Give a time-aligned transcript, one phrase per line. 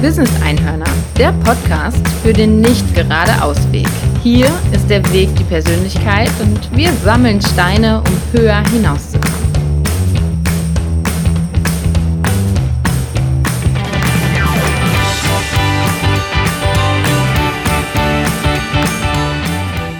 [0.00, 0.86] Business Einhörner,
[1.18, 3.88] der Podcast für den nicht gerade Ausweg.
[4.22, 9.34] Hier ist der Weg die Persönlichkeit und wir sammeln Steine, um höher hinauszukommen.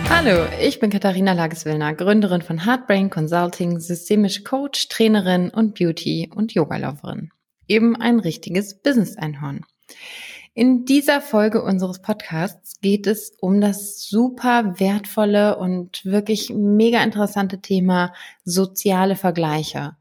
[0.09, 6.55] Hallo, ich bin Katharina Lageswillner, Gründerin von Heartbrain Consulting, systemische Coach, Trainerin und Beauty- und
[6.55, 7.33] Yogalauferin.
[7.67, 9.65] Eben ein richtiges Business-Einhorn.
[10.55, 17.61] In dieser Folge unseres Podcasts geht es um das super wertvolle und wirklich mega interessante
[17.61, 18.13] Thema
[18.45, 19.97] soziale Vergleiche.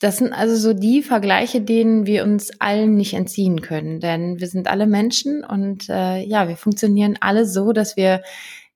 [0.00, 4.48] Das sind also so die Vergleiche, denen wir uns allen nicht entziehen können, denn wir
[4.48, 8.22] sind alle Menschen und äh, ja, wir funktionieren alle so, dass wir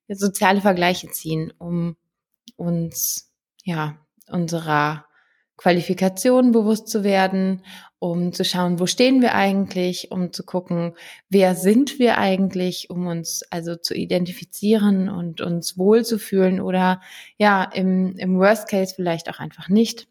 [0.07, 1.97] soziale Vergleiche ziehen, um
[2.55, 3.31] uns
[3.63, 3.97] ja
[4.29, 5.04] unserer
[5.57, 7.63] Qualifikationen bewusst zu werden,
[7.99, 10.93] um zu schauen, wo stehen wir eigentlich, um zu gucken,
[11.29, 17.01] wer sind wir eigentlich, um uns also zu identifizieren und uns wohlzufühlen oder
[17.37, 20.07] ja, im, im Worst Case vielleicht auch einfach nicht.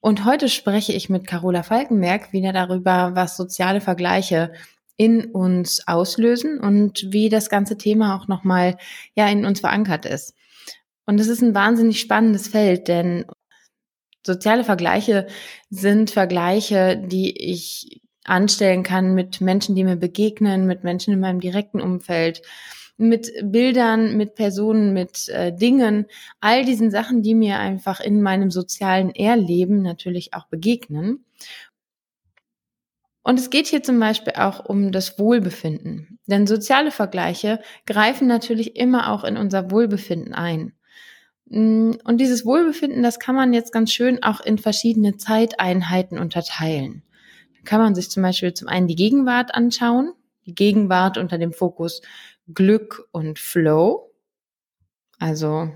[0.00, 4.52] Und heute spreche ich mit Carola Falkenberg wieder darüber, was soziale Vergleiche
[4.96, 8.76] in uns auslösen und wie das ganze Thema auch nochmal
[9.14, 10.34] ja in uns verankert ist.
[11.06, 13.24] Und es ist ein wahnsinnig spannendes Feld, denn
[14.26, 15.28] Soziale Vergleiche
[15.70, 21.38] sind Vergleiche, die ich anstellen kann mit Menschen, die mir begegnen, mit Menschen in meinem
[21.38, 22.42] direkten Umfeld,
[22.96, 26.06] mit Bildern, mit Personen, mit äh, Dingen,
[26.40, 31.24] all diesen Sachen, die mir einfach in meinem sozialen Erleben natürlich auch begegnen.
[33.22, 36.18] Und es geht hier zum Beispiel auch um das Wohlbefinden.
[36.26, 40.75] Denn soziale Vergleiche greifen natürlich immer auch in unser Wohlbefinden ein.
[41.46, 47.02] Mm, und dieses Wohlbefinden, das kann man jetzt ganz schön auch in verschiedene Zeiteinheiten unterteilen.
[47.56, 50.12] Da kann man sich zum Beispiel zum einen die Gegenwart anschauen,
[50.44, 52.02] die Gegenwart unter dem Fokus
[52.52, 54.12] Glück und Flow.
[55.18, 55.70] Also,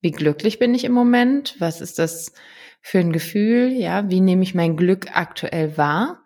[0.00, 1.56] wie glücklich bin ich im Moment?
[1.58, 2.32] Was ist das
[2.80, 3.72] für ein Gefühl?
[3.72, 6.24] Ja, wie nehme ich mein Glück aktuell wahr?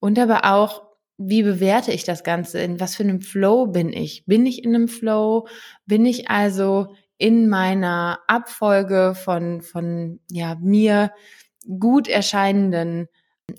[0.00, 0.82] Und aber auch,
[1.18, 2.60] wie bewerte ich das Ganze?
[2.60, 4.24] In was für einem Flow bin ich?
[4.26, 5.46] Bin ich in einem Flow?
[5.86, 11.12] Bin ich also in meiner Abfolge von, von ja, mir
[11.78, 13.06] gut erscheinenden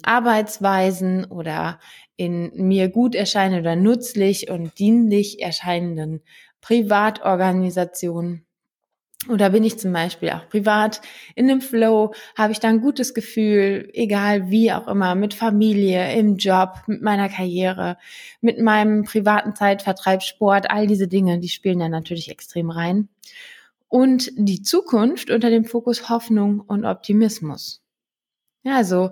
[0.02, 1.80] Arbeitsweisen oder
[2.18, 6.24] in mir gut erscheinenden oder nützlich und dienlich erscheinenden
[6.60, 8.46] Privatorganisationen.
[9.30, 11.00] Oder bin ich zum Beispiel auch privat
[11.34, 16.14] in einem Flow, habe ich da ein gutes Gefühl, egal wie auch immer, mit Familie,
[16.18, 17.96] im Job, mit meiner Karriere,
[18.42, 23.08] mit meinem privaten Zeitvertreib, Sport, all diese Dinge, die spielen da natürlich extrem rein
[23.94, 27.84] und die Zukunft unter dem Fokus Hoffnung und Optimismus.
[28.64, 29.12] Ja, also,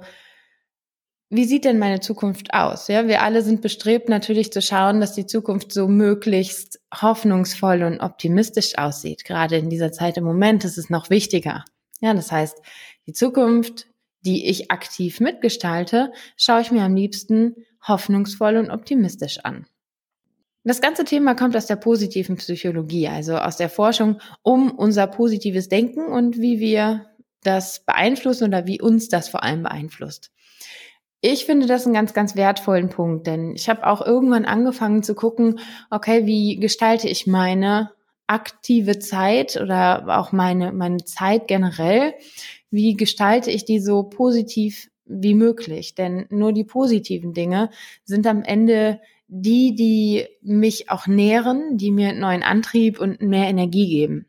[1.29, 2.87] wie sieht denn meine Zukunft aus?
[2.87, 7.99] Ja, wir alle sind bestrebt natürlich zu schauen, dass die Zukunft so möglichst hoffnungsvoll und
[7.99, 9.23] optimistisch aussieht.
[9.23, 11.63] Gerade in dieser Zeit im Moment ist es noch wichtiger.
[11.99, 12.57] Ja, das heißt,
[13.05, 13.85] die Zukunft,
[14.21, 17.55] die ich aktiv mitgestalte, schaue ich mir am liebsten
[17.87, 19.67] hoffnungsvoll und optimistisch an.
[20.63, 25.69] Das ganze Thema kommt aus der positiven Psychologie, also aus der Forschung um unser positives
[25.69, 27.07] Denken und wie wir
[27.43, 30.31] das beeinflussen oder wie uns das vor allem beeinflusst.
[31.21, 35.15] Ich finde das einen ganz, ganz wertvollen Punkt, denn ich habe auch irgendwann angefangen zu
[35.15, 37.91] gucken, okay, wie gestalte ich meine
[38.27, 42.13] aktive Zeit oder auch meine, meine Zeit generell?
[42.69, 45.95] Wie gestalte ich die so positiv wie möglich?
[45.95, 47.69] Denn nur die positiven Dinge
[48.03, 48.99] sind am Ende
[49.33, 54.25] die, die mich auch nähren, die mir neuen Antrieb und mehr Energie geben.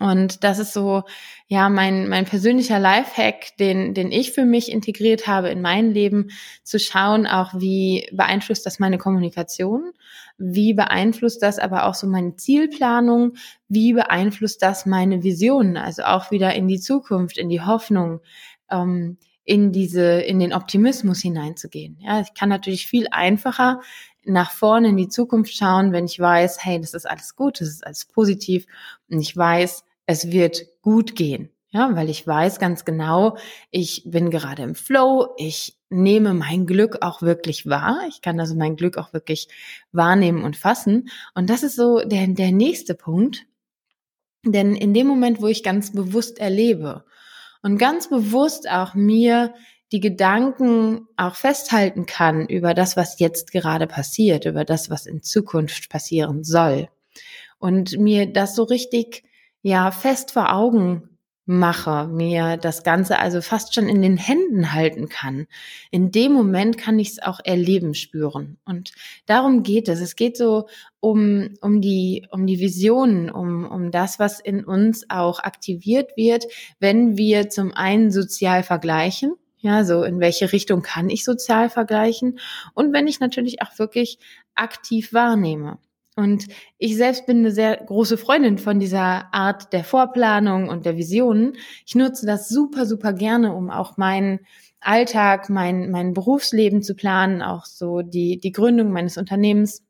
[0.00, 1.04] Und das ist so,
[1.46, 6.30] ja, mein, mein persönlicher Lifehack, den, den ich für mich integriert habe in mein Leben,
[6.64, 9.92] zu schauen auch, wie beeinflusst das meine Kommunikation?
[10.36, 13.34] Wie beeinflusst das aber auch so meine Zielplanung?
[13.68, 15.76] Wie beeinflusst das meine Visionen?
[15.76, 18.20] Also auch wieder in die Zukunft, in die Hoffnung.
[18.68, 21.98] Ähm, in diese, in den Optimismus hineinzugehen.
[22.00, 23.80] Ja, ich kann natürlich viel einfacher
[24.24, 27.68] nach vorne in die Zukunft schauen, wenn ich weiß, hey, das ist alles gut, das
[27.68, 28.66] ist alles positiv
[29.10, 31.50] und ich weiß, es wird gut gehen.
[31.70, 33.38] Ja, weil ich weiß ganz genau,
[33.70, 38.00] ich bin gerade im Flow, ich nehme mein Glück auch wirklich wahr.
[38.08, 39.48] Ich kann also mein Glück auch wirklich
[39.90, 41.08] wahrnehmen und fassen.
[41.34, 43.46] Und das ist so der, der nächste Punkt.
[44.44, 47.04] Denn in dem Moment, wo ich ganz bewusst erlebe
[47.62, 49.54] und ganz bewusst auch mir
[49.92, 55.22] die Gedanken auch festhalten kann über das, was jetzt gerade passiert, über das, was in
[55.22, 56.88] Zukunft passieren soll.
[57.58, 59.22] Und mir das so richtig,
[59.60, 61.11] ja, fest vor Augen
[61.44, 65.46] mache, mir das Ganze also fast schon in den Händen halten kann,
[65.90, 68.58] in dem Moment kann ich es auch erleben, spüren.
[68.64, 68.92] Und
[69.26, 70.00] darum geht es.
[70.00, 70.68] Es geht so
[71.00, 76.46] um, um die, um die Visionen, um, um das, was in uns auch aktiviert wird,
[76.78, 79.34] wenn wir zum einen sozial vergleichen.
[79.58, 82.40] Ja, so in welche Richtung kann ich sozial vergleichen?
[82.74, 84.18] Und wenn ich natürlich auch wirklich
[84.54, 85.78] aktiv wahrnehme.
[86.14, 86.46] Und
[86.78, 91.54] ich selbst bin eine sehr große Freundin von dieser Art der Vorplanung und der Visionen.
[91.86, 94.40] Ich nutze das super, super gerne, um auch meinen
[94.80, 99.82] Alltag, mein, mein Berufsleben zu planen, auch so die, die Gründung meines Unternehmens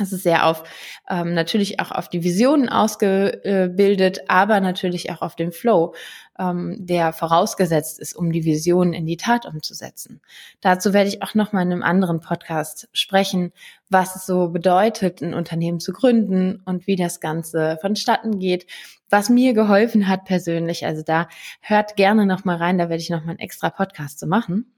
[0.00, 0.64] es ist sehr auf
[1.08, 5.94] ähm, natürlich auch auf die Visionen ausgebildet, aber natürlich auch auf den Flow,
[6.38, 10.20] ähm, der vorausgesetzt ist, um die Visionen in die Tat umzusetzen.
[10.60, 13.52] Dazu werde ich auch noch mal in einem anderen Podcast sprechen,
[13.88, 18.66] was es so bedeutet, ein Unternehmen zu gründen und wie das Ganze vonstatten geht,
[19.10, 20.86] was mir geholfen hat persönlich.
[20.86, 21.28] Also da
[21.60, 24.72] hört gerne noch mal rein, da werde ich noch mal einen extra Podcast zu machen.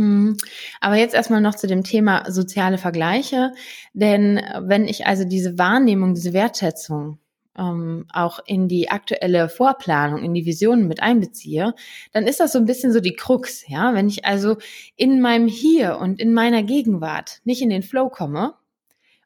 [0.00, 0.38] Hm.
[0.80, 3.52] Aber jetzt erstmal noch zu dem Thema soziale Vergleiche.
[3.92, 7.18] Denn wenn ich also diese Wahrnehmung, diese Wertschätzung
[7.58, 11.74] ähm, auch in die aktuelle Vorplanung, in die Visionen mit einbeziehe,
[12.12, 13.92] dann ist das so ein bisschen so die Krux, ja.
[13.92, 14.56] Wenn ich also
[14.96, 18.54] in meinem Hier und in meiner Gegenwart nicht in den Flow komme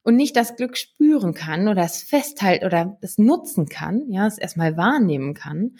[0.03, 4.39] und nicht das Glück spüren kann oder es festhalten oder es nutzen kann, ja, es
[4.39, 5.77] erstmal wahrnehmen kann,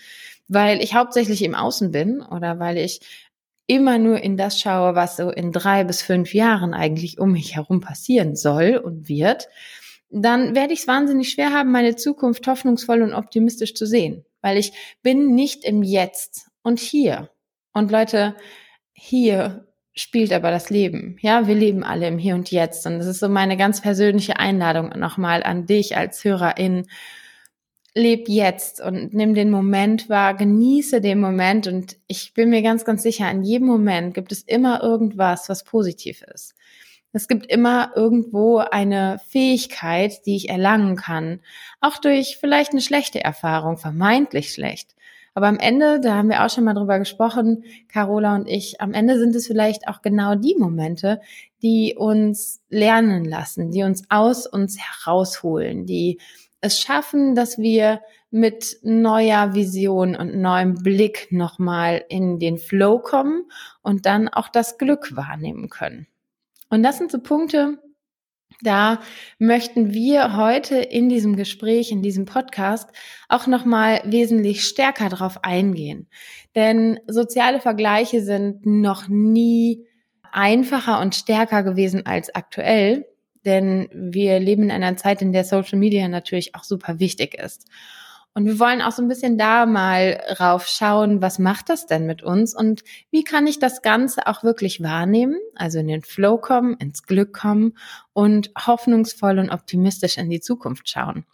[0.47, 3.01] weil ich hauptsächlich im Außen bin oder weil ich
[3.67, 7.57] immer nur in das schaue, was so in drei bis fünf Jahren eigentlich um mich
[7.57, 9.49] herum passieren soll und wird,
[10.11, 14.59] dann werde ich es wahnsinnig schwer haben, meine Zukunft hoffnungsvoll und optimistisch zu sehen, weil
[14.59, 14.73] ich
[15.03, 17.31] bin nicht im Jetzt und hier.
[17.73, 18.37] Und Leute,
[18.93, 21.17] hier spielt aber das Leben.
[21.21, 22.87] Ja, wir leben alle im Hier und Jetzt.
[22.87, 26.87] Und das ist so meine ganz persönliche Einladung nochmal an dich als Hörerin
[27.95, 32.85] leb jetzt und nimm den Moment wahr, genieße den Moment und ich bin mir ganz,
[32.85, 36.55] ganz sicher, in jedem Moment gibt es immer irgendwas, was positiv ist.
[37.13, 41.39] Es gibt immer irgendwo eine Fähigkeit, die ich erlangen kann,
[41.81, 44.97] auch durch vielleicht eine schlechte Erfahrung, vermeintlich schlecht.
[45.33, 48.93] Aber am Ende, da haben wir auch schon mal drüber gesprochen, Carola und ich, am
[48.93, 51.21] Ende sind es vielleicht auch genau die Momente,
[51.63, 56.19] die uns lernen lassen, die uns aus uns herausholen, die
[56.65, 58.01] es schaffen, dass wir
[58.31, 63.45] mit neuer Vision und neuem Blick nochmal in den Flow kommen
[63.83, 66.07] und dann auch das Glück wahrnehmen können.
[66.71, 67.79] Und das sind so Punkte,
[68.63, 69.01] da
[69.39, 72.89] möchten wir heute in diesem Gespräch, in diesem Podcast
[73.29, 76.09] auch nochmal wesentlich stärker drauf eingehen.
[76.55, 79.87] Denn soziale Vergleiche sind noch nie
[80.33, 83.07] einfacher und stärker gewesen als aktuell
[83.45, 87.67] denn wir leben in einer Zeit, in der Social Media natürlich auch super wichtig ist.
[88.37, 92.05] Und wir wollen auch so ein bisschen da mal rauf schauen, was macht das denn
[92.05, 92.83] mit uns und
[93.13, 97.33] wie kann ich das Ganze auch wirklich wahrnehmen, also in den Flow kommen, ins Glück
[97.33, 97.79] kommen
[98.13, 101.25] und hoffnungsvoll und optimistisch in die Zukunft schauen.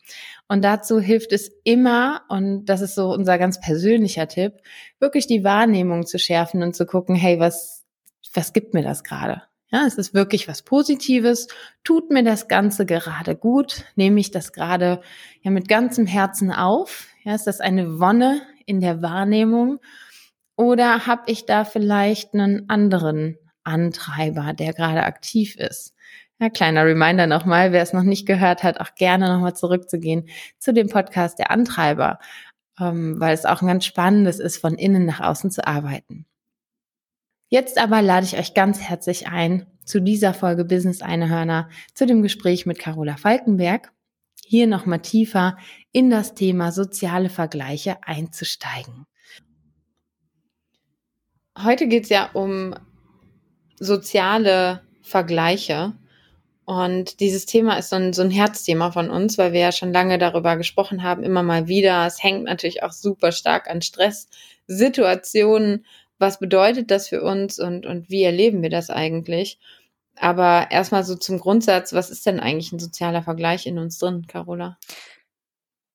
[0.47, 4.53] Und dazu hilft es immer, und das ist so unser ganz persönlicher Tipp,
[4.99, 7.87] wirklich die Wahrnehmung zu schärfen und zu gucken, hey, was,
[8.35, 9.43] was gibt mir das gerade?
[9.73, 11.47] Ja, es ist wirklich was Positives.
[11.85, 13.85] Tut mir das Ganze gerade gut?
[13.95, 15.01] Nehme ich das gerade
[15.43, 17.07] ja mit ganzem Herzen auf?
[17.23, 19.79] Ja, ist das eine Wonne in der Wahrnehmung?
[20.57, 25.95] Oder habe ich da vielleicht einen anderen Antreiber, der gerade aktiv ist?
[26.41, 30.29] Ja, kleiner Reminder nochmal, wer es noch nicht gehört hat, auch gerne nochmal zurückzugehen
[30.59, 32.19] zu dem Podcast der Antreiber,
[32.81, 36.27] ähm, weil es auch ein ganz spannendes ist, von innen nach außen zu arbeiten.
[37.53, 42.23] Jetzt aber lade ich euch ganz herzlich ein zu dieser Folge Business Einhörner, zu dem
[42.23, 43.93] Gespräch mit Carola Falkenberg,
[44.47, 45.59] hier nochmal tiefer
[45.91, 49.05] in das Thema soziale Vergleiche einzusteigen.
[51.61, 52.73] Heute geht es ja um
[53.81, 55.95] soziale Vergleiche.
[56.65, 59.93] Und dieses Thema ist so ein, so ein Herzthema von uns, weil wir ja schon
[59.93, 62.07] lange darüber gesprochen haben, immer mal wieder.
[62.07, 65.85] Es hängt natürlich auch super stark an Stresssituationen
[66.21, 69.59] was bedeutet das für uns und, und wie erleben wir das eigentlich?
[70.17, 74.27] Aber erstmal so zum Grundsatz, was ist denn eigentlich ein sozialer Vergleich in uns drin,
[74.27, 74.79] Carola?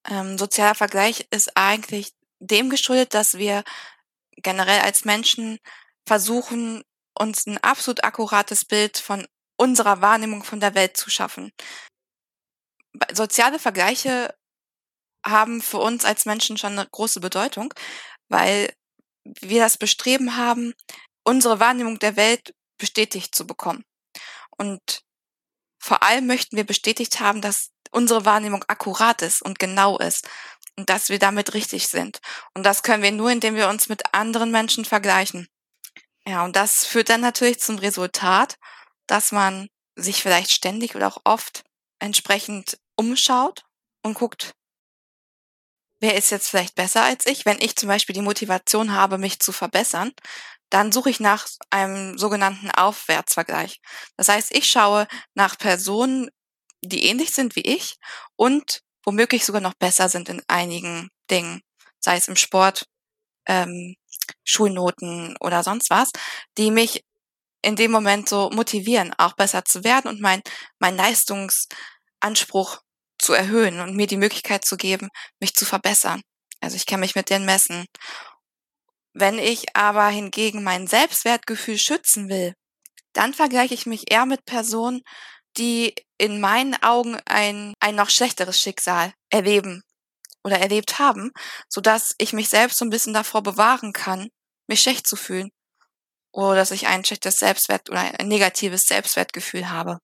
[0.10, 3.64] Ähm, sozialer Vergleich ist eigentlich dem geschuldet, dass wir
[4.38, 5.60] generell als Menschen
[6.08, 6.84] versuchen,
[7.18, 9.28] uns ein absolut akkurates Bild von
[9.58, 11.52] unserer Wahrnehmung von der Welt zu schaffen.
[13.14, 14.34] Soziale Vergleiche
[15.26, 17.74] haben für uns als Menschen schon eine große Bedeutung,
[18.28, 18.74] weil
[19.26, 20.74] wir das Bestreben haben,
[21.24, 23.84] unsere Wahrnehmung der Welt bestätigt zu bekommen.
[24.58, 25.02] Und
[25.80, 30.28] vor allem möchten wir bestätigt haben, dass unsere Wahrnehmung akkurat ist und genau ist.
[30.78, 32.20] und dass wir damit richtig sind.
[32.54, 35.48] Und das können wir nur, indem wir uns mit anderen Menschen vergleichen.
[36.28, 38.58] Ja, und das führt dann natürlich zum Resultat,
[39.08, 41.64] dass man sich vielleicht ständig oder auch oft
[42.00, 43.64] entsprechend umschaut
[44.04, 44.54] und guckt,
[46.00, 47.46] wer ist jetzt vielleicht besser als ich?
[47.46, 50.12] Wenn ich zum Beispiel die Motivation habe, mich zu verbessern,
[50.70, 53.82] dann suche ich nach einem sogenannten Aufwärtsvergleich.
[54.18, 56.30] Das heißt, ich schaue nach Personen,
[56.84, 57.98] die ähnlich sind wie ich
[58.36, 61.62] und womöglich sogar noch besser sind in einigen Dingen,
[62.00, 62.86] sei es im Sport,
[63.48, 63.96] ähm,
[64.44, 66.12] Schulnoten oder sonst was,
[66.58, 67.04] die mich
[67.62, 70.42] in dem Moment so motivieren, auch besser zu werden und mein,
[70.80, 72.82] mein Leistungsanspruch
[73.26, 76.22] zu erhöhen und mir die Möglichkeit zu geben, mich zu verbessern.
[76.62, 77.86] Also ich kann mich mit denen messen.
[79.14, 82.54] Wenn ich aber hingegen mein Selbstwertgefühl schützen will,
[83.14, 85.02] dann vergleiche ich mich eher mit Personen,
[85.58, 89.84] die in meinen Augen ein, ein noch schlechteres Schicksal erleben
[90.44, 91.32] oder erlebt haben,
[91.70, 94.30] so dass ich mich selbst so ein bisschen davor bewahren kann,
[94.68, 95.50] mich schlecht zu fühlen
[96.32, 100.00] oder dass ich ein schlechtes Selbstwert oder ein negatives Selbstwertgefühl habe.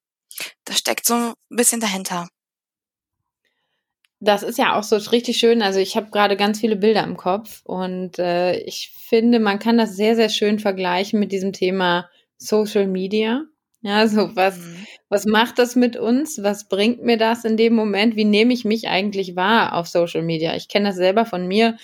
[0.66, 2.30] Das steckt so ein bisschen dahinter.
[4.24, 5.64] Das ist ja auch so richtig schön.
[5.64, 9.80] Also ich habe gerade ganz viele Bilder im Kopf und äh, ich finde, man kann
[9.80, 13.44] das sehr, sehr schön vergleichen mit diesem Thema Social Media.
[13.82, 14.86] Ja, so was, mhm.
[15.10, 16.44] was macht das mit uns?
[16.44, 18.16] Was bringt mir das in dem Moment?
[18.16, 20.56] Wie nehme ich mich eigentlich wahr auf Social Media?
[20.56, 21.78] Ich kenne das selber von mir,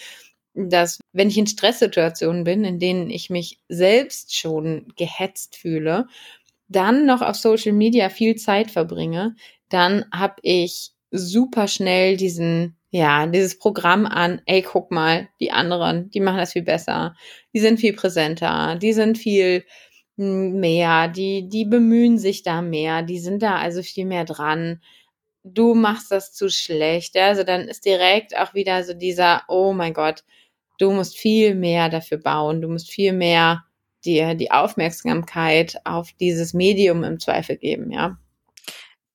[0.54, 6.06] dass wenn ich in Stresssituationen bin, in denen ich mich selbst schon gehetzt fühle,
[6.68, 9.36] dann noch auf Social Media viel Zeit verbringe,
[9.70, 16.10] dann habe ich super schnell diesen ja, dieses Programm an, ey, guck mal, die anderen,
[16.12, 17.16] die machen das viel besser,
[17.54, 19.66] die sind viel präsenter, die sind viel
[20.16, 24.82] mehr, die, die bemühen sich da mehr, die sind da also viel mehr dran.
[25.44, 27.16] Du machst das zu schlecht.
[27.16, 27.28] Ja?
[27.28, 30.24] Also dann ist direkt auch wieder so dieser, oh mein Gott,
[30.80, 33.64] du musst viel mehr dafür bauen, du musst viel mehr
[34.06, 38.18] dir die Aufmerksamkeit auf dieses Medium im Zweifel geben, ja.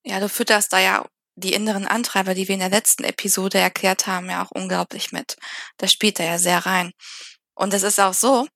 [0.05, 4.07] Ja, du fütterst da ja die inneren Antreiber, die wir in der letzten Episode erklärt
[4.07, 5.37] haben, ja auch unglaublich mit.
[5.79, 6.93] Das spielt da ja sehr rein.
[7.55, 8.47] Und es ist auch so,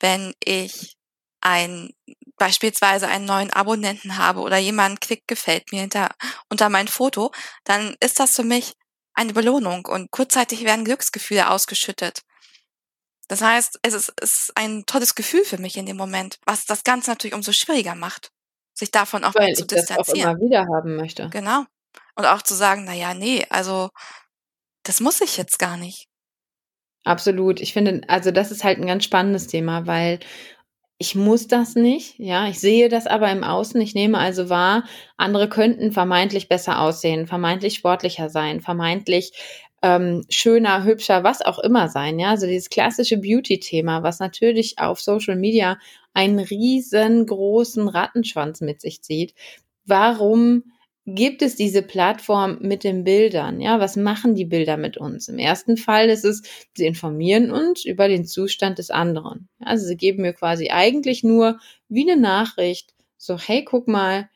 [0.00, 0.96] wenn ich
[1.40, 1.90] ein
[2.36, 6.10] beispielsweise einen neuen Abonnenten habe oder jemand klickt gefällt mir hinter,
[6.48, 7.32] unter mein Foto,
[7.64, 8.74] dann ist das für mich
[9.14, 12.22] eine Belohnung und kurzzeitig werden Glücksgefühle ausgeschüttet.
[13.26, 16.64] Das heißt, es ist, es ist ein tolles Gefühl für mich in dem Moment, was
[16.64, 18.30] das Ganze natürlich umso schwieriger macht,
[18.72, 19.98] sich davon auch Weil zu ich distanzieren.
[19.98, 21.28] Das auch immer wieder haben möchte.
[21.30, 21.64] Genau.
[22.18, 23.90] Und auch zu sagen, na ja, nee, also
[24.82, 26.06] das muss ich jetzt gar nicht.
[27.04, 27.60] Absolut.
[27.60, 30.18] Ich finde, also das ist halt ein ganz spannendes Thema, weil
[30.98, 34.82] ich muss das nicht, ja, ich sehe das aber im Außen, ich nehme also wahr,
[35.16, 39.30] andere könnten vermeintlich besser aussehen, vermeintlich sportlicher sein, vermeintlich
[39.80, 45.00] ähm, schöner, hübscher, was auch immer sein, ja, also dieses klassische Beauty-Thema, was natürlich auf
[45.00, 45.78] Social Media
[46.14, 49.34] einen riesengroßen Rattenschwanz mit sich zieht.
[49.86, 50.64] Warum
[51.14, 53.60] gibt es diese Plattform mit den Bildern.
[53.60, 55.28] Ja, was machen die Bilder mit uns?
[55.28, 56.42] Im ersten Fall ist es,
[56.74, 59.48] sie informieren uns über den Zustand des anderen.
[59.60, 64.28] Also sie geben mir quasi eigentlich nur wie eine Nachricht, so, hey, guck mal,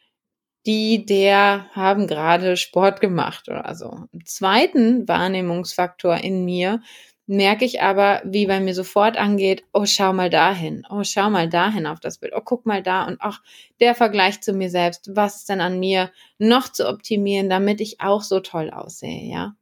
[0.66, 4.06] die, der haben gerade Sport gemacht oder so.
[4.12, 6.80] Im zweiten Wahrnehmungsfaktor in mir
[7.26, 11.48] merke ich aber, wie bei mir sofort angeht, oh, schau mal dahin, oh, schau mal
[11.48, 13.40] dahin auf das Bild, oh, guck mal da und ach,
[13.80, 18.00] der Vergleich zu mir selbst, was ist denn an mir noch zu optimieren, damit ich
[18.00, 19.54] auch so toll aussehe, ja?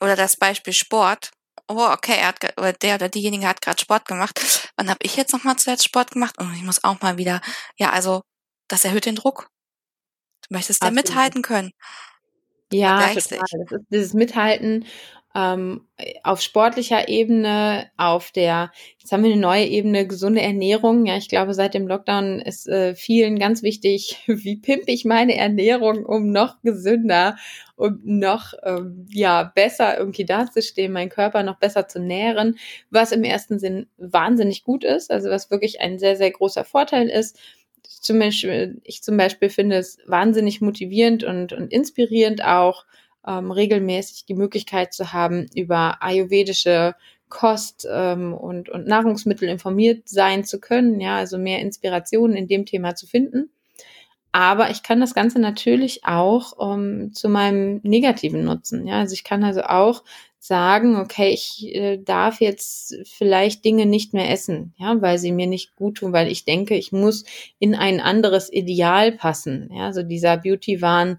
[0.00, 1.30] Oder das Beispiel Sport.
[1.68, 4.70] Oh, okay, er hat, oder der oder diejenige hat gerade Sport gemacht.
[4.76, 6.38] Wann habe ich jetzt nochmal zuletzt Sport gemacht?
[6.38, 7.40] Und ich muss auch mal wieder,
[7.76, 8.22] ja, also,
[8.68, 9.48] das erhöht den Druck.
[10.48, 11.72] Du möchtest da mithalten können.
[12.72, 13.14] Ja, total.
[13.14, 14.86] Das ist dieses Mithalten
[15.36, 15.82] ähm,
[16.22, 21.04] auf sportlicher Ebene, auf der, jetzt haben wir eine neue Ebene, gesunde Ernährung.
[21.04, 25.36] Ja, ich glaube, seit dem Lockdown ist äh, vielen ganz wichtig, wie pimpe ich meine
[25.36, 27.36] Ernährung, um noch gesünder,
[27.76, 32.56] um noch ähm, ja besser irgendwie dazustehen, meinen Körper noch besser zu nähren,
[32.88, 37.08] was im ersten Sinn wahnsinnig gut ist, also was wirklich ein sehr, sehr großer Vorteil
[37.10, 37.38] ist
[38.00, 42.84] zum Beispiel, ich zum Beispiel finde es wahnsinnig motivierend und, und inspirierend auch,
[43.26, 46.94] ähm, regelmäßig die Möglichkeit zu haben, über ayurvedische
[47.28, 52.66] Kost ähm, und, und Nahrungsmittel informiert sein zu können, ja, also mehr Inspirationen in dem
[52.66, 53.50] Thema zu finden.
[54.32, 58.86] Aber ich kann das Ganze natürlich auch um, ähm, zu meinem Negativen nutzen.
[58.86, 60.04] Ja, also ich kann also auch
[60.38, 65.46] sagen, okay, ich äh, darf jetzt vielleicht Dinge nicht mehr essen, ja, weil sie mir
[65.46, 67.24] nicht gut tun, weil ich denke, ich muss
[67.58, 69.70] in ein anderes Ideal passen.
[69.72, 71.18] Ja, so dieser Beauty-Wahn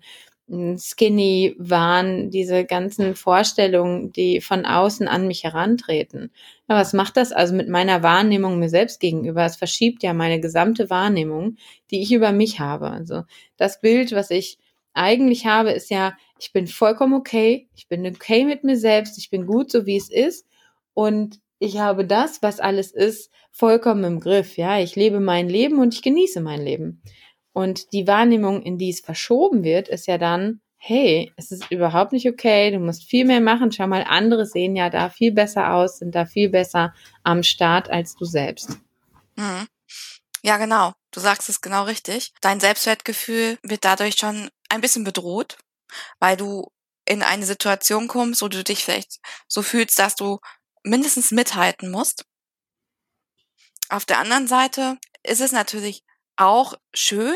[0.49, 6.31] Skinny Wahn, diese ganzen Vorstellungen, die von außen an mich herantreten.
[6.69, 9.43] Ja, was macht das also mit meiner Wahrnehmung mir selbst gegenüber?
[9.43, 11.57] Es verschiebt ja meine gesamte Wahrnehmung,
[11.91, 12.89] die ich über mich habe.
[12.89, 13.23] Also
[13.57, 14.57] das Bild, was ich
[14.93, 19.29] eigentlich habe, ist ja, ich bin vollkommen okay, ich bin okay mit mir selbst, ich
[19.29, 20.45] bin gut so wie es ist
[20.93, 24.57] und ich habe das, was alles ist, vollkommen im Griff.
[24.57, 27.01] Ja, ich lebe mein Leben und ich genieße mein Leben.
[27.57, 32.11] Und die Wahrnehmung, in die es verschoben wird, ist ja dann, hey, es ist überhaupt
[32.11, 33.71] nicht okay, du musst viel mehr machen.
[33.71, 37.89] Schau mal, andere sehen ja da viel besser aus, sind da viel besser am Start
[37.89, 38.77] als du selbst.
[39.37, 39.67] Mhm.
[40.43, 40.93] Ja, genau.
[41.09, 42.31] Du sagst es genau richtig.
[42.41, 45.57] Dein Selbstwertgefühl wird dadurch schon ein bisschen bedroht,
[46.19, 46.69] weil du
[47.05, 50.37] in eine Situation kommst, wo du dich vielleicht so fühlst, dass du
[50.83, 52.23] mindestens mithalten musst.
[53.89, 56.03] Auf der anderen Seite ist es natürlich
[56.35, 57.35] auch schön,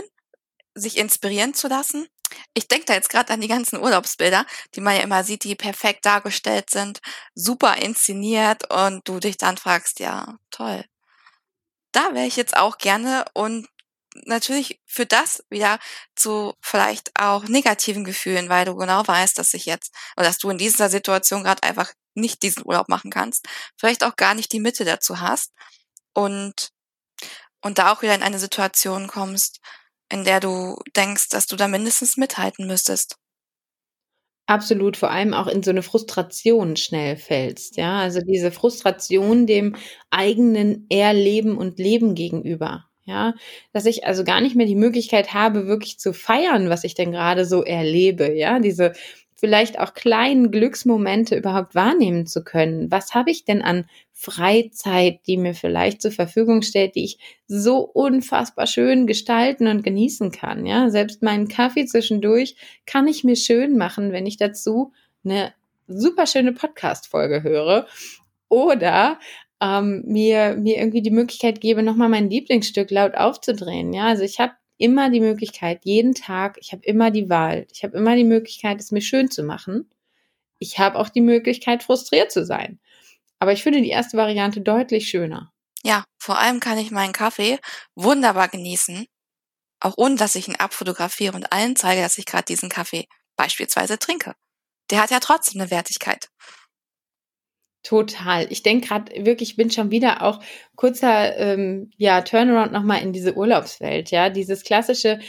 [0.75, 2.07] sich inspirieren zu lassen.
[2.53, 5.55] Ich denke da jetzt gerade an die ganzen Urlaubsbilder, die man ja immer sieht, die
[5.55, 7.01] perfekt dargestellt sind,
[7.35, 10.85] super inszeniert und du dich dann fragst, ja, toll.
[11.91, 13.67] Da wäre ich jetzt auch gerne und
[14.25, 15.79] natürlich führt das wieder
[16.15, 20.49] zu vielleicht auch negativen Gefühlen, weil du genau weißt, dass ich jetzt oder dass du
[20.49, 23.47] in dieser Situation gerade einfach nicht diesen Urlaub machen kannst,
[23.77, 25.51] vielleicht auch gar nicht die Mitte dazu hast
[26.13, 26.71] und
[27.63, 29.59] und da auch wieder in eine Situation kommst,
[30.12, 33.15] in der du denkst, dass du da mindestens mithalten müsstest.
[34.48, 38.00] Absolut, vor allem auch in so eine Frustration schnell fällst, ja?
[38.00, 39.75] Also, diese Frustration dem
[40.10, 43.34] eigenen Erleben und Leben gegenüber, ja?
[43.72, 47.12] Dass ich also gar nicht mehr die Möglichkeit habe, wirklich zu feiern, was ich denn
[47.12, 48.60] gerade so erlebe, ja?
[48.60, 48.91] Diese
[49.41, 52.91] vielleicht auch kleinen Glücksmomente überhaupt wahrnehmen zu können.
[52.91, 57.17] Was habe ich denn an Freizeit, die mir vielleicht zur Verfügung stellt, die ich
[57.48, 60.67] so unfassbar schön gestalten und genießen kann.
[60.67, 62.55] Ja, selbst meinen Kaffee zwischendurch
[62.86, 64.93] kann ich mir schön machen, wenn ich dazu
[65.25, 65.53] eine
[65.88, 67.88] super schöne Podcast-Folge höre
[68.48, 69.17] oder
[69.60, 73.91] ähm, mir, mir irgendwie die Möglichkeit gebe, nochmal mein Lieblingsstück laut aufzudrehen.
[73.91, 77.84] Ja, also ich habe immer die Möglichkeit, jeden Tag, ich habe immer die Wahl, ich
[77.84, 79.89] habe immer die Möglichkeit, es mir schön zu machen.
[80.60, 82.79] Ich habe auch die Möglichkeit, frustriert zu sein.
[83.39, 85.51] Aber ich finde die erste Variante deutlich schöner.
[85.84, 87.60] Ja, vor allem kann ich meinen Kaffee
[87.95, 89.06] wunderbar genießen,
[89.79, 93.97] auch ohne dass ich ihn abfotografiere und allen zeige, dass ich gerade diesen Kaffee beispielsweise
[93.97, 94.34] trinke.
[94.91, 96.29] Der hat ja trotzdem eine Wertigkeit.
[97.84, 98.46] Total.
[98.52, 100.39] Ich denke gerade wirklich, ich bin schon wieder auch
[100.76, 104.12] kurzer ähm, ja Turnaround nochmal in diese Urlaubswelt.
[104.12, 105.20] Ja, dieses klassische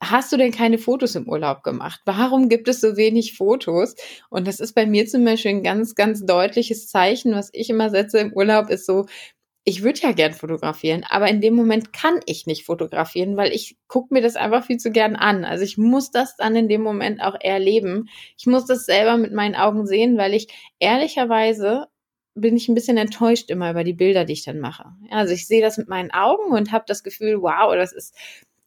[0.00, 2.00] hast du denn keine Fotos im Urlaub gemacht?
[2.04, 3.94] Warum gibt es so wenig Fotos?
[4.30, 7.90] Und das ist bei mir zum Beispiel ein ganz, ganz deutliches Zeichen, was ich immer
[7.90, 9.06] setze im Urlaub, ist so,
[9.64, 13.76] ich würde ja gern fotografieren, aber in dem Moment kann ich nicht fotografieren, weil ich
[13.86, 15.44] gucke mir das einfach viel zu gern an.
[15.44, 18.08] Also ich muss das dann in dem Moment auch erleben.
[18.38, 21.86] Ich muss das selber mit meinen Augen sehen, weil ich ehrlicherweise
[22.40, 24.86] bin ich ein bisschen enttäuscht immer über die Bilder, die ich dann mache.
[25.10, 28.14] Also ich sehe das mit meinen Augen und habe das Gefühl, wow, das ist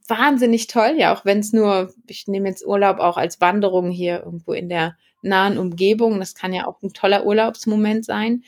[0.07, 4.23] wahnsinnig toll, ja, auch wenn es nur, ich nehme jetzt Urlaub auch als Wanderung hier
[4.23, 6.19] irgendwo in der nahen Umgebung.
[6.19, 8.43] Das kann ja auch ein toller Urlaubsmoment sein.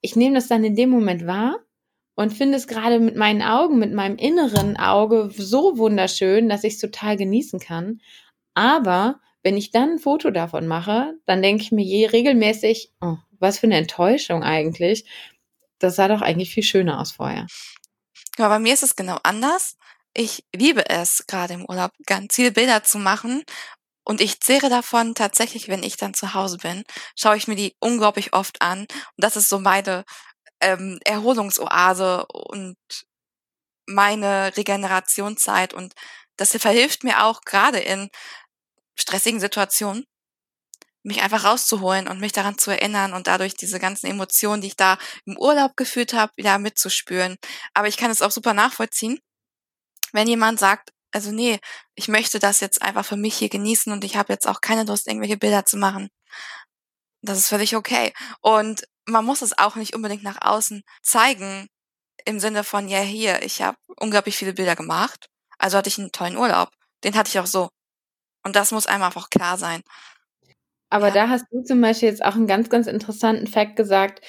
[0.00, 1.60] Ich nehme das dann in dem Moment wahr
[2.14, 6.74] und finde es gerade mit meinen Augen, mit meinem inneren Auge so wunderschön, dass ich
[6.74, 8.00] es total genießen kann.
[8.54, 13.16] Aber wenn ich dann ein Foto davon mache, dann denke ich mir je regelmäßig, oh,
[13.42, 15.04] was für eine Enttäuschung eigentlich.
[15.78, 17.46] Das sah doch eigentlich viel schöner aus vorher.
[18.38, 19.76] Ja, bei mir ist es genau anders.
[20.14, 23.44] Ich liebe es, gerade im Urlaub ganz viele Bilder zu machen.
[24.04, 26.84] Und ich zehre davon tatsächlich, wenn ich dann zu Hause bin,
[27.16, 28.80] schaue ich mir die unglaublich oft an.
[28.80, 30.04] Und das ist so meine
[30.60, 32.76] ähm, Erholungsoase und
[33.86, 35.74] meine Regenerationszeit.
[35.74, 35.94] Und
[36.36, 38.10] das verhilft mir auch gerade in
[38.96, 40.04] stressigen Situationen,
[41.02, 44.76] mich einfach rauszuholen und mich daran zu erinnern und dadurch diese ganzen Emotionen, die ich
[44.76, 47.36] da im Urlaub gefühlt habe, wieder mitzuspüren.
[47.74, 49.18] Aber ich kann es auch super nachvollziehen,
[50.12, 51.60] wenn jemand sagt, also nee,
[51.94, 54.84] ich möchte das jetzt einfach für mich hier genießen und ich habe jetzt auch keine
[54.84, 56.08] Lust, irgendwelche Bilder zu machen.
[57.20, 58.12] Das ist völlig okay.
[58.40, 61.68] Und man muss es auch nicht unbedingt nach außen zeigen,
[62.24, 66.12] im Sinne von, ja, hier, ich habe unglaublich viele Bilder gemacht, also hatte ich einen
[66.12, 66.70] tollen Urlaub.
[67.04, 67.68] Den hatte ich auch so.
[68.44, 69.82] Und das muss einem einfach klar sein.
[70.92, 71.14] Aber ja.
[71.14, 74.22] da hast du zum Beispiel jetzt auch einen ganz, ganz interessanten Fakt gesagt.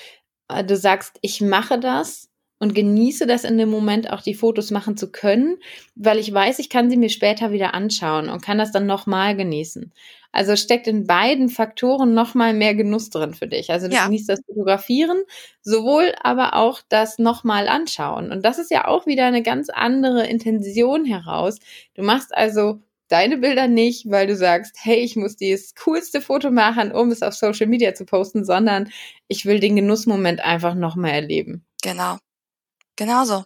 [0.48, 2.30] Äh, du sagst, ich mache das,
[2.64, 5.58] und genieße das in dem Moment auch die Fotos machen zu können,
[5.96, 9.36] weil ich weiß, ich kann sie mir später wieder anschauen und kann das dann nochmal
[9.36, 9.92] genießen.
[10.32, 13.70] Also steckt in beiden Faktoren nochmal mehr Genuss drin für dich.
[13.70, 14.06] Also du ja.
[14.06, 15.24] genießt das Fotografieren,
[15.62, 18.32] sowohl aber auch das nochmal anschauen.
[18.32, 21.60] Und das ist ja auch wieder eine ganz andere Intention heraus.
[21.96, 26.52] Du machst also deine Bilder nicht, weil du sagst, hey, ich muss dieses coolste Foto
[26.52, 28.90] machen, um es auf Social Media zu posten, sondern
[29.28, 31.66] ich will den Genussmoment einfach nochmal erleben.
[31.82, 32.18] Genau.
[32.96, 33.44] Genauso.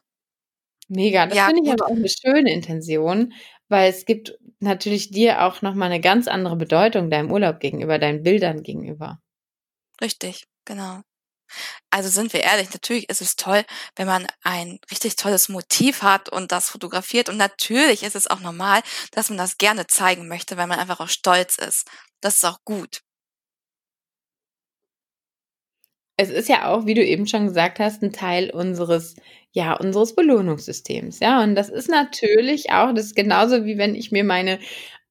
[0.88, 1.26] Mega.
[1.28, 3.34] Das ja, finde ich aber auch eine schöne Intention,
[3.68, 8.24] weil es gibt natürlich dir auch nochmal eine ganz andere Bedeutung deinem Urlaub gegenüber, deinen
[8.24, 9.20] Bildern gegenüber.
[10.02, 11.02] Richtig, genau.
[11.90, 13.64] Also sind wir ehrlich, natürlich ist es toll,
[13.96, 17.30] wenn man ein richtig tolles Motiv hat und das fotografiert.
[17.30, 18.82] Und natürlich ist es auch normal,
[19.12, 21.88] dass man das gerne zeigen möchte, weil man einfach auch stolz ist.
[22.22, 23.02] Das ist auch gut.
[26.20, 29.16] Es ist ja auch, wie du eben schon gesagt hast, ein Teil unseres,
[29.52, 31.20] ja, unseres Belohnungssystems.
[31.20, 34.60] Ja, und das ist natürlich auch, das ist genauso wie wenn ich mir meine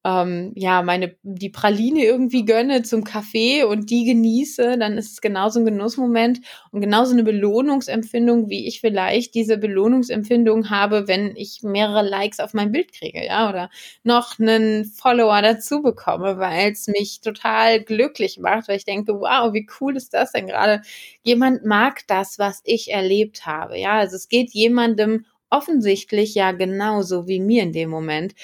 [0.07, 5.21] ähm, ja, meine, die Praline irgendwie gönne zum Kaffee und die genieße, dann ist es
[5.21, 6.41] genauso ein Genussmoment
[6.71, 12.55] und genauso eine Belohnungsempfindung, wie ich vielleicht diese Belohnungsempfindung habe, wenn ich mehrere Likes auf
[12.55, 13.69] mein Bild kriege, ja, oder
[14.05, 19.53] noch einen Follower dazu bekomme, weil es mich total glücklich macht, weil ich denke, wow,
[19.53, 20.83] wie cool ist das denn gerade?
[21.25, 27.29] Jemand mag das, was ich erlebt habe, ja, also es geht jemandem offensichtlich ja genauso
[27.29, 28.35] wie mir in dem Moment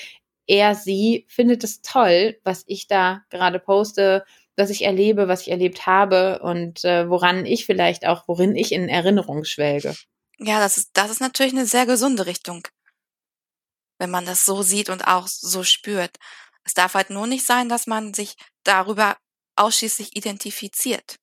[0.53, 4.23] er, sie findet es toll, was ich da gerade poste,
[4.55, 8.73] was ich erlebe, was ich erlebt habe und äh, woran ich vielleicht auch, worin ich
[8.73, 9.97] in Erinnerung schwelge.
[10.39, 12.69] Ja, das ist, das ist natürlich eine sehr gesunde Richtung,
[13.99, 16.19] wenn man das so sieht und auch so spürt.
[16.65, 19.17] Es darf halt nur nicht sein, dass man sich darüber
[19.57, 21.17] ausschließlich identifiziert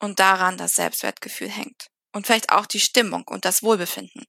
[0.00, 4.26] und daran das Selbstwertgefühl hängt und vielleicht auch die Stimmung und das Wohlbefinden.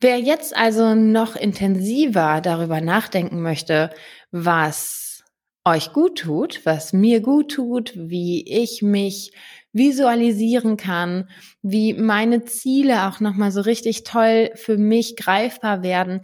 [0.01, 3.91] Wer jetzt also noch intensiver darüber nachdenken möchte,
[4.33, 5.23] was
[5.65, 9.31] euch gut tut, was mir gut tut, wie ich mich
[9.77, 11.29] visualisieren kann,
[11.63, 16.23] wie meine Ziele auch nochmal so richtig toll für mich greifbar werden,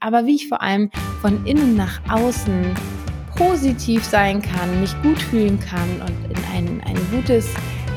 [0.00, 2.74] aber wie ich vor allem von innen nach außen
[3.36, 7.48] positiv sein kann, mich gut fühlen kann und in ein, ein gutes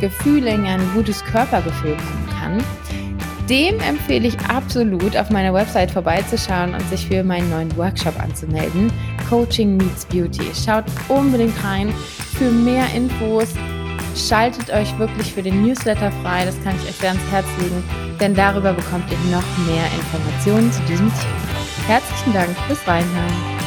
[0.02, 2.64] Gefühl, in ein gutes Körpergefühl kommen kann.
[3.50, 8.92] Dem empfehle ich absolut, auf meiner Website vorbeizuschauen und sich für meinen neuen Workshop anzumelden.
[9.28, 10.44] Coaching Meets Beauty.
[10.54, 11.90] Schaut unbedingt rein
[12.38, 13.48] für mehr Infos
[14.28, 17.84] Schaltet euch wirklich für den Newsletter frei, das kann ich euch sehr ans Herz legen,
[18.20, 21.88] denn darüber bekommt ihr noch mehr Informationen zu diesem Thema.
[21.88, 23.59] Herzlichen Dank fürs Reinhören.